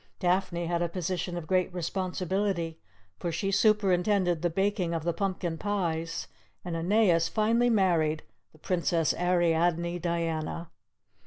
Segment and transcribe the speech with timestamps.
[0.17, 2.79] Daphne had a position of great responsibility,
[3.19, 6.27] for she superintended the baking of the pumpkin pies,
[6.65, 10.71] and Aeneas finally married the Princess Ariadne Diana.